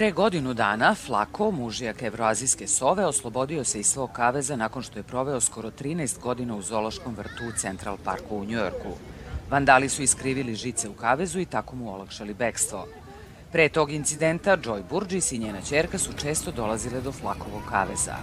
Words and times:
Pre 0.00 0.12
godinu 0.12 0.54
dana 0.54 0.94
Flako, 0.94 1.50
mužijak 1.50 2.02
evroazijske 2.02 2.66
sove, 2.66 3.06
oslobodio 3.06 3.64
se 3.64 3.80
iz 3.80 3.86
svog 3.86 4.12
kaveza 4.12 4.56
nakon 4.56 4.82
što 4.82 4.98
je 4.98 5.02
proveo 5.02 5.40
skoro 5.40 5.70
13 5.70 6.20
godina 6.20 6.56
u 6.56 6.62
zološkom 6.62 7.14
vrtu 7.14 7.44
u 7.48 7.52
Central 7.58 7.96
Parku 8.04 8.36
u 8.36 8.44
Njujorku. 8.44 8.92
Vandali 9.50 9.88
su 9.88 10.02
iskrivili 10.02 10.54
žice 10.54 10.88
u 10.88 10.92
kavezu 10.92 11.40
i 11.40 11.44
tako 11.44 11.76
mu 11.76 11.94
olakšali 11.94 12.34
bekstvo. 12.34 12.86
Pre 13.52 13.68
tog 13.68 13.90
incidenta, 13.90 14.56
Joy 14.56 14.82
Burgess 14.90 15.32
i 15.32 15.38
njena 15.38 15.60
čerka 15.60 15.98
su 15.98 16.12
često 16.12 16.50
dolazile 16.50 17.00
do 17.00 17.12
Flakovog 17.12 17.62
kaveza. 17.70 18.16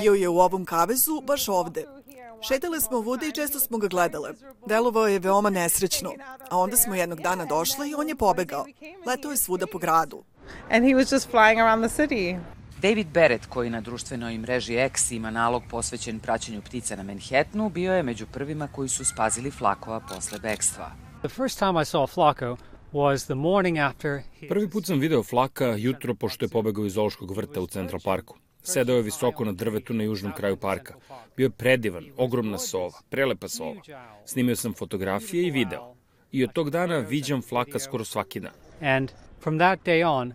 Bio 0.00 0.14
je 0.14 0.28
u 0.28 0.38
ovom 0.38 0.64
kavezu, 0.64 1.20
baš 1.26 1.48
ovde. 1.48 2.01
Šetale 2.48 2.80
smo 2.80 2.98
u 2.98 3.02
vode 3.02 3.28
i 3.28 3.32
često 3.32 3.60
smo 3.60 3.78
ga 3.78 3.88
gledale. 3.88 4.30
Delovao 4.66 5.06
je 5.06 5.18
veoma 5.18 5.50
nesrećno. 5.50 6.10
A 6.50 6.58
onda 6.58 6.76
smo 6.76 6.94
jednog 6.94 7.20
dana 7.20 7.44
došle 7.44 7.90
i 7.90 7.94
on 7.94 8.08
je 8.08 8.16
pobegao. 8.16 8.66
Leto 9.06 9.30
je 9.30 9.36
svuda 9.36 9.66
po 9.66 9.78
gradu. 9.78 10.22
And 10.70 10.84
he 10.84 10.94
was 10.94 11.14
just 11.14 11.30
flying 11.30 11.60
around 11.60 11.90
the 11.90 12.02
city. 12.02 12.40
David 12.82 13.06
Barrett, 13.06 13.46
koji 13.46 13.70
na 13.70 13.80
društvenoj 13.80 14.38
mreži 14.38 14.76
X 14.76 15.10
ima 15.10 15.30
nalog 15.30 15.62
posvećen 15.70 16.20
praćenju 16.20 16.62
ptica 16.62 16.96
na 16.96 17.02
Manhattanu, 17.02 17.68
bio 17.68 17.94
je 17.94 18.02
među 18.02 18.26
prvima 18.26 18.68
koji 18.68 18.88
su 18.88 19.04
spazili 19.04 19.50
Flakova 19.50 20.00
posle 20.00 20.38
bekstva. 20.38 20.90
The 21.18 21.28
first 21.28 21.58
time 21.58 21.82
I 21.82 21.84
saw 21.84 22.06
Flacco 22.14 22.56
was 22.92 23.24
the 23.24 23.34
morning 23.34 23.78
after 23.78 24.20
his... 24.40 24.48
Prvi 24.48 24.70
put 24.70 24.86
sam 24.86 24.98
video 24.98 25.22
Flaka 25.22 25.66
jutro 25.66 26.14
pošto 26.14 26.44
je 26.44 26.48
pobegao 26.48 26.86
iz 26.86 26.92
zoološkog 26.92 27.36
vrta 27.36 27.60
u 27.60 27.66
Central 27.66 28.00
Parku. 28.04 28.36
Sedao 28.62 28.96
je 28.96 29.02
visoko 29.02 29.44
na 29.44 29.52
drvetu 29.52 29.94
na 29.94 30.04
južnom 30.04 30.32
kraju 30.32 30.56
parka. 30.56 30.94
Bio 31.36 31.44
je 31.44 31.50
predivan, 31.50 32.04
ogromna 32.16 32.58
sova, 32.58 32.98
prelepa 33.10 33.48
sova. 33.48 33.80
Snimio 34.26 34.56
sam 34.56 34.74
fotografije 34.74 35.46
i 35.46 35.50
video. 35.50 35.94
I 36.32 36.44
od 36.44 36.52
tog 36.52 36.70
dana 36.70 36.98
viđam 36.98 37.42
Flaka 37.42 37.78
skoro 37.78 38.04
svaki 38.04 38.40
dan. 38.40 38.52
And 38.80 39.10
from 39.40 39.58
that 39.58 39.80
day 39.84 40.04
on, 40.06 40.32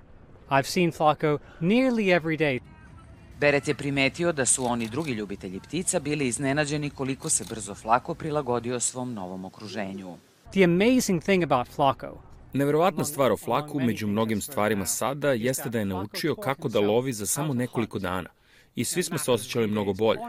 I've 0.49 0.65
seen 0.65 0.91
Flacco 0.91 1.37
nearly 1.61 2.21
every 2.21 2.37
day. 2.37 2.59
Beret 3.39 3.67
je 3.67 3.75
primetio 3.75 4.31
da 4.31 4.45
su 4.45 4.65
oni 4.65 4.87
drugi 4.87 5.11
ljubitelji 5.11 5.59
ptica 5.59 5.99
bili 5.99 6.27
iznenađeni 6.27 6.89
koliko 6.89 7.29
se 7.29 7.45
brzo 7.49 7.75
Flako 7.75 8.13
prilagodio 8.13 8.79
svom 8.79 9.13
novom 9.13 9.45
okruženju. 9.45 10.17
The 10.51 10.63
amazing 10.63 11.23
thing 11.23 11.43
about 11.43 11.67
Flacco 11.67 12.26
Neverovatna 12.57 13.03
stvar 13.03 13.31
o 13.31 13.37
Flaku 13.37 13.79
među 13.79 14.07
mnogim 14.07 14.41
stvarima 14.41 14.85
sada 14.85 15.31
jeste 15.33 15.69
da 15.69 15.79
je 15.79 15.85
naučio 15.85 16.35
kako 16.35 16.69
da 16.69 16.79
lovi 16.79 17.13
za 17.13 17.25
samo 17.25 17.53
nekoliko 17.53 17.99
dana. 17.99 18.29
I 18.75 18.83
svi 18.83 19.03
smo 19.03 19.17
se 19.17 19.31
osjećali 19.31 19.67
mnogo 19.67 19.93
bolje. 19.93 20.19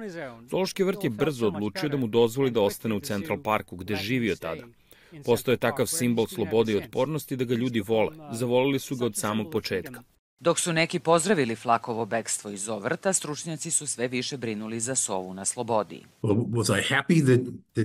Zološki 0.50 0.82
vrt 0.82 1.04
je 1.04 1.10
brzo 1.10 1.46
odlučio 1.46 1.88
da 1.88 1.96
mu 1.96 2.06
dozvoli 2.06 2.50
da 2.50 2.60
ostane 2.60 2.94
u 2.94 3.00
Central 3.00 3.42
Parku, 3.42 3.76
gde 3.76 3.96
živio 3.96 4.36
tada. 4.36 4.62
Postao 5.24 5.52
je 5.52 5.56
takav 5.56 5.86
simbol 5.86 6.26
slobode 6.26 6.72
i 6.72 6.76
otpornosti 6.76 7.36
da 7.36 7.44
ga 7.44 7.54
ljudi 7.54 7.80
vole. 7.80 8.16
Zavolili 8.32 8.78
su 8.78 8.96
ga 8.96 9.06
od 9.06 9.16
samog 9.16 9.50
početka. 9.50 10.02
Dok 10.40 10.60
su 10.60 10.72
neki 10.72 10.98
pozdravili 10.98 11.56
Flakovo 11.56 12.06
bekstvo 12.06 12.50
iz 12.50 12.68
Ovrta, 12.68 13.12
stručnjaci 13.12 13.70
su 13.70 13.86
sve 13.86 14.08
više 14.08 14.36
brinuli 14.36 14.80
za 14.80 14.94
sovu 14.94 15.34
na 15.34 15.44
slobodi. 15.44 16.02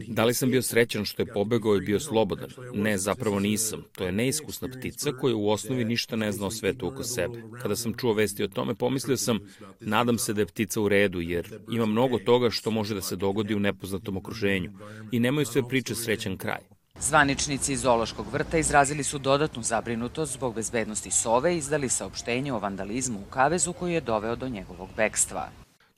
Da 0.07 0.25
li 0.25 0.33
sam 0.33 0.51
bio 0.51 0.61
srećan 0.61 1.05
što 1.05 1.21
je 1.21 1.33
pobegao 1.33 1.75
i 1.75 1.81
bio 1.81 1.99
slobodan? 1.99 2.49
Ne, 2.73 2.97
zapravo 2.97 3.39
nisam. 3.39 3.83
To 3.91 4.05
je 4.05 4.11
neiskusna 4.11 4.67
ptica 4.67 5.11
koja 5.11 5.35
u 5.35 5.49
osnovi 5.49 5.85
ništa 5.85 6.15
ne 6.15 6.31
zna 6.31 6.47
o 6.47 6.51
svetu 6.51 6.87
oko 6.87 7.03
sebe. 7.03 7.43
Kada 7.61 7.75
sam 7.75 7.93
čuo 7.93 8.13
vesti 8.13 8.43
o 8.43 8.47
tome, 8.47 8.75
pomislio 8.75 9.17
sam, 9.17 9.39
nadam 9.79 10.17
se 10.17 10.33
da 10.33 10.41
je 10.41 10.45
ptica 10.45 10.81
u 10.81 10.89
redu, 10.89 11.21
jer 11.21 11.59
ima 11.71 11.85
mnogo 11.85 12.17
toga 12.19 12.49
što 12.49 12.71
može 12.71 12.95
da 12.95 13.01
se 13.01 13.15
dogodi 13.15 13.55
u 13.55 13.59
nepoznatom 13.59 14.17
okruženju. 14.17 14.71
I 15.11 15.19
nemaju 15.19 15.45
sve 15.45 15.67
priče 15.67 15.95
srećan 15.95 16.37
kraj. 16.37 16.61
Zvaničnici 17.07 17.75
Zološkog 17.75 18.27
vrta 18.31 18.57
izrazili 18.57 19.03
su 19.03 19.17
dodatnu 19.17 19.63
zabrinutost 19.63 20.33
zbog 20.33 20.55
bezbednosti 20.55 21.11
sove 21.11 21.55
i 21.55 21.57
izdali 21.57 21.89
saopštenje 21.89 22.53
o 22.53 22.59
vandalizmu 22.59 23.19
u 23.19 23.31
kavezu 23.31 23.73
koji 23.73 23.93
je 23.93 24.01
doveo 24.01 24.35
do 24.35 24.49
njegovog 24.49 24.89
bekstva. 24.97 25.49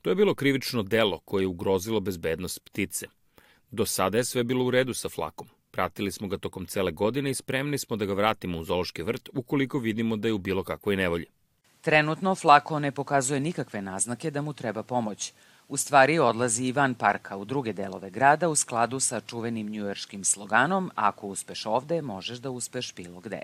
To 0.02 0.10
je 0.10 0.16
bilo 0.16 0.34
krivično 0.34 0.82
delo 0.82 1.20
koje 1.24 1.42
je 1.42 1.46
ugrozilo 1.46 2.00
bezbednost 2.00 2.60
ptice. 2.64 3.06
Do 3.70 3.86
sada 3.86 4.18
je 4.18 4.24
sve 4.24 4.44
bilo 4.44 4.64
u 4.64 4.70
redu 4.70 4.94
sa 4.94 5.08
flakom. 5.08 5.48
Pratili 5.70 6.12
smo 6.12 6.28
ga 6.28 6.38
tokom 6.38 6.66
cele 6.66 6.92
godine 6.92 7.30
i 7.30 7.34
spremni 7.34 7.78
smo 7.78 7.96
da 7.96 8.04
ga 8.04 8.12
vratimo 8.12 8.58
u 8.58 8.64
Zološki 8.64 9.02
vrt 9.02 9.28
ukoliko 9.32 9.78
vidimo 9.78 10.16
da 10.16 10.28
je 10.28 10.34
u 10.34 10.38
bilo 10.38 10.64
kakvoj 10.64 10.96
nevolji. 10.96 11.26
Trenutno 11.80 12.34
Flako 12.34 12.78
ne 12.78 12.92
pokazuje 12.92 13.40
nikakve 13.40 13.82
naznake 13.82 14.30
da 14.30 14.42
mu 14.42 14.52
treba 14.52 14.82
pomoć. 14.82 15.32
U 15.68 15.76
stvari 15.76 16.18
odlazi 16.18 16.64
i 16.64 16.72
van 16.72 16.94
parka 16.94 17.36
u 17.36 17.44
druge 17.44 17.72
delove 17.72 18.10
grada 18.10 18.48
u 18.48 18.54
skladu 18.54 19.00
sa 19.00 19.20
čuvenim 19.20 19.68
njujorškim 19.68 20.24
sloganom 20.24 20.90
Ako 20.94 21.26
uspeš 21.26 21.66
ovde, 21.66 22.02
možeš 22.02 22.38
da 22.38 22.50
uspeš 22.50 22.94
bilo 22.94 23.20
gde. 23.20 23.42